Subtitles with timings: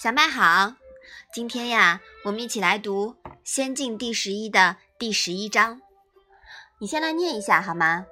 [0.00, 0.74] 小麦好，
[1.32, 5.82] 今天呀，我们一起来读《仙境》第十一的第十一章。
[6.78, 8.06] 你先来念一下好吗？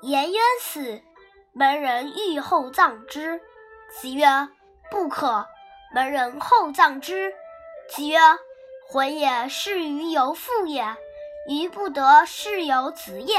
[0.00, 1.02] 颜渊死，
[1.52, 3.38] 门人欲厚葬之。
[3.90, 4.26] 子曰
[4.90, 5.46] ：“不可。”
[5.94, 7.34] 门人厚葬之。
[7.90, 8.18] 子曰
[8.88, 10.96] ：“魂也，是于由父也，
[11.50, 13.34] 余不得是由子也，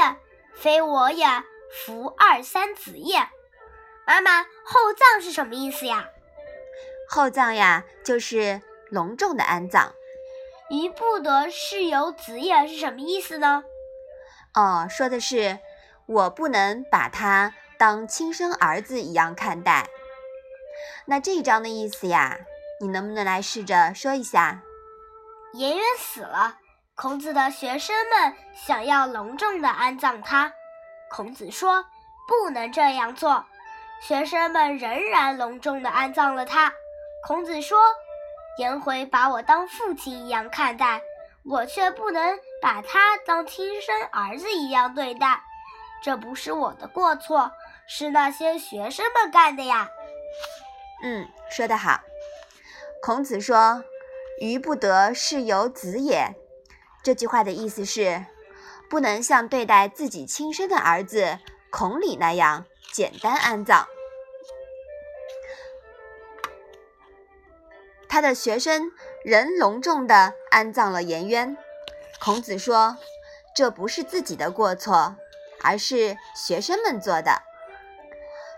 [0.54, 1.26] 非我也，
[1.72, 3.28] 夫二三子也。”
[4.06, 6.08] 妈妈，厚葬是什么意思呀？
[7.14, 9.92] 厚葬呀，就是隆重的安葬。
[10.70, 13.64] 余不得是由子也是什么意思呢？
[14.54, 15.58] 哦，说的是
[16.06, 19.86] 我不能把他当亲生儿子一样看待。
[21.04, 22.38] 那这一章的意思呀，
[22.80, 24.62] 你能不能来试着说一下？
[25.52, 26.56] 颜渊死了，
[26.94, 30.50] 孔子的学生们想要隆重的安葬他，
[31.10, 31.84] 孔子说
[32.26, 33.44] 不能这样做。
[34.00, 36.72] 学生们仍然隆重的安葬了他。
[37.26, 37.78] 孔子说
[38.58, 41.00] ：“颜回把我当父亲一样看待，
[41.44, 45.40] 我却不能把他当亲生儿子一样对待。
[46.02, 47.52] 这不是我的过错，
[47.86, 49.88] 是那些学生们干的呀。”
[51.04, 52.00] 嗯，说得好。
[53.00, 53.84] 孔子说
[54.40, 56.34] ：“余不得是由子也。”
[57.04, 58.24] 这句话的意思是，
[58.90, 61.38] 不能像对待自己亲生的儿子
[61.70, 62.64] 孔鲤那样。
[62.92, 63.86] 简单安葬，
[68.12, 68.92] 他的学生
[69.24, 71.56] 仍隆重地安葬了颜渊。
[72.20, 72.98] 孔子说
[73.56, 75.16] ：“这不是自己的过错，
[75.62, 77.40] 而是学生们做的。”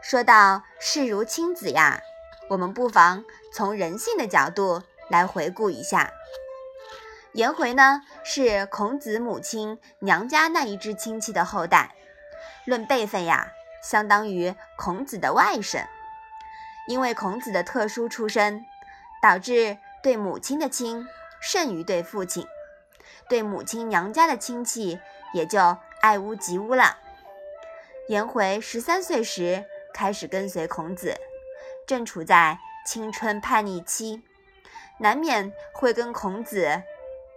[0.02, 2.02] 说到视如亲子呀，
[2.48, 6.12] 我们不妨从人性的角度来回顾一下。
[7.34, 11.94] 颜回呢，是孔子母亲娘家那一支亲戚的后代，
[12.64, 13.52] 论辈分呀。
[13.80, 15.84] 相当于孔子的外甥，
[16.88, 18.64] 因为孔子的特殊出身，
[19.24, 21.08] 导致对母亲的亲
[21.40, 22.46] 胜于对父亲，
[23.26, 25.00] 对母亲娘家的亲戚
[25.32, 26.98] 也就爱屋及乌了。
[28.08, 31.16] 颜回十三岁时开始跟随孔子，
[31.86, 34.22] 正处在青春叛逆期，
[34.98, 36.82] 难免会跟孔子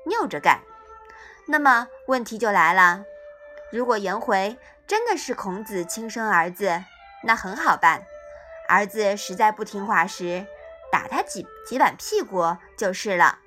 [0.08, 0.60] 拗着干。
[1.48, 3.06] 那么问题就来了，
[3.72, 6.84] 如果颜回，真的是孔子亲生儿子，
[7.24, 8.06] 那很好办。
[8.68, 10.46] 儿子实在不听话时，
[10.92, 13.40] 打他几几板屁股就是了。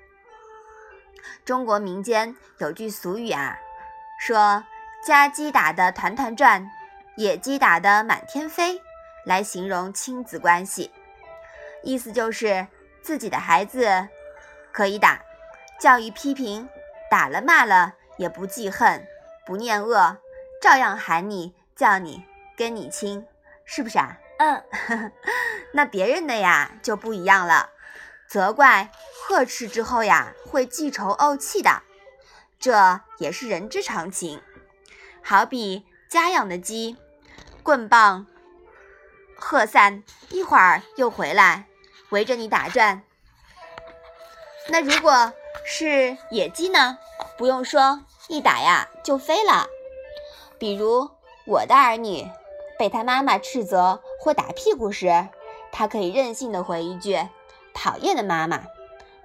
[1.45, 3.57] 中国民间有句俗语啊，
[4.19, 4.63] 说
[5.05, 6.69] “家鸡打得团团转，
[7.17, 8.81] 野鸡打得满天飞”，
[9.25, 10.91] 来形容亲子关系。
[11.83, 12.67] 意思就是
[13.01, 14.07] 自己的孩子
[14.71, 15.19] 可以打，
[15.79, 16.69] 教育批评，
[17.09, 19.05] 打了骂了也不记恨，
[19.45, 20.17] 不念恶。
[20.61, 22.23] 照样喊你叫你
[22.55, 23.25] 跟你亲，
[23.65, 24.19] 是不是啊？
[24.41, 25.11] 嗯，
[25.73, 27.69] 那别人的呀就不一样了，
[28.27, 28.89] 责怪
[29.27, 31.83] 呵斥之后呀会记仇怄气的，
[32.59, 34.41] 这也是人之常情。
[35.21, 36.97] 好比家养的鸡，
[37.61, 38.25] 棍棒
[39.37, 41.67] 喝散，一会儿又回来
[42.09, 43.03] 围着你打转。
[44.69, 45.31] 那如果
[45.63, 46.97] 是野鸡呢？
[47.37, 49.67] 不用说，一打呀就飞了。
[50.57, 51.11] 比如
[51.45, 52.27] 我的儿女
[52.79, 55.29] 被他妈妈斥责或打屁股时，
[55.71, 57.17] 他可以任性的回一句
[57.73, 58.65] “讨厌的妈妈”，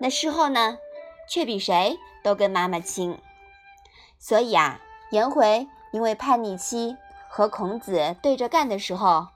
[0.00, 0.78] 那事后呢，
[1.28, 3.18] 却比谁都跟妈妈亲。
[4.18, 4.80] 所以啊，
[5.10, 6.96] 颜回因为叛逆期
[7.28, 9.26] 和孔子对着干的时候，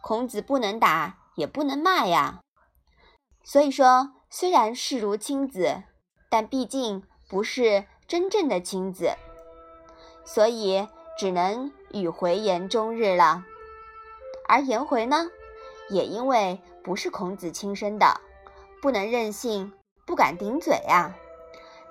[0.00, 2.40] 孔子不能打也不能骂呀。
[3.44, 5.82] 所以说，虽然视如亲子，
[6.30, 9.16] 但毕竟不是真正的亲子，
[10.24, 10.88] 所以。
[11.18, 13.44] 只能与回言终日了，
[14.50, 15.30] 而颜回呢，
[15.90, 18.20] 也因为不是孔子亲生的，
[18.82, 19.72] 不能任性，
[20.04, 21.14] 不敢顶嘴呀，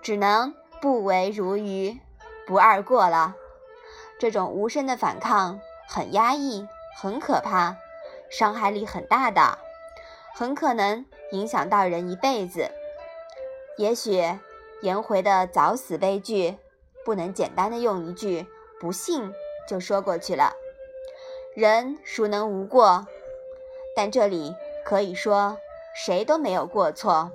[0.01, 1.97] 只能不为如鱼，
[2.45, 3.33] 不二过了。
[4.19, 6.67] 这种无声的反抗很压抑，
[7.01, 7.77] 很可怕，
[8.29, 9.57] 伤害力很大的，
[10.35, 12.69] 很可能影响到人一辈子。
[13.77, 14.21] 也许
[14.81, 16.57] 颜回的早死悲剧，
[17.05, 18.45] 不能简单的用一句。
[18.81, 19.33] 不幸
[19.65, 20.53] 就说过去了，
[21.55, 23.07] 人孰能无过？
[23.95, 24.55] 但这里
[24.85, 25.57] 可以说
[25.95, 27.31] 谁都没有过错，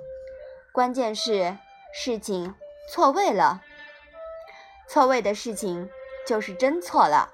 [0.71, 1.57] 关键是
[1.93, 2.55] 事情
[2.89, 3.61] 错位了。
[4.87, 5.89] 错位的事情
[6.25, 7.33] 就是真错了。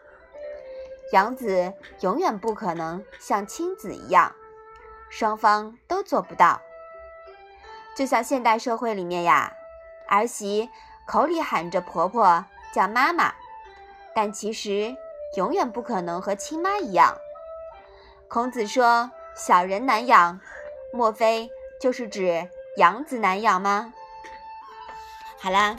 [1.13, 4.35] 养子永远不可能像亲子一样，
[5.09, 6.61] 双方都做不到。
[7.95, 9.53] 就像现代社会里面呀，
[10.07, 10.69] 儿媳
[11.05, 12.43] 口里喊着婆婆
[12.73, 13.35] 叫妈妈。
[14.13, 14.95] 但其实
[15.35, 17.17] 永远不可能和亲妈一样。
[18.27, 20.39] 孔子说“小人难养”，
[20.93, 21.49] 莫非
[21.79, 23.93] 就是指养子难养吗？
[25.39, 25.75] 好啦，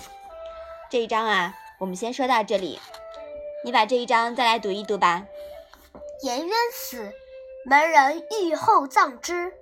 [0.91, 2.81] 这一章啊，我们先说到这里。
[3.65, 5.25] 你把这一章再来读一读吧。
[6.23, 7.13] 颜渊死，
[7.65, 9.53] 门人欲厚葬之。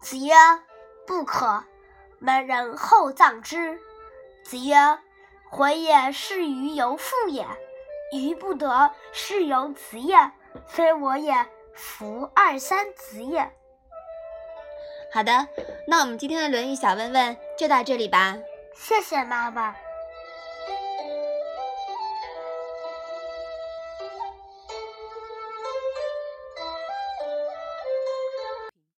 [0.00, 0.34] 子曰
[1.06, 1.64] ：“不可。”
[2.18, 3.78] 门人厚葬之。
[4.44, 4.76] 子曰
[5.50, 7.46] ：“回也是于由父也，
[8.14, 10.16] 余不得是由子也，
[10.66, 11.34] 非我也，
[11.74, 13.50] 夫二三子也。”
[15.12, 15.46] 好的，
[15.86, 18.36] 那我们今天的《论语》小问问就到这里吧。
[18.74, 19.74] 谢谢妈妈。